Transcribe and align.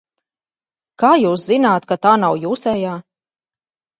Kā 1.03 1.09
jūs 1.23 1.43
zināt, 1.51 1.85
ka 1.93 1.99
tā 2.07 2.15
nav 2.23 2.39
jūsējā? 2.47 2.95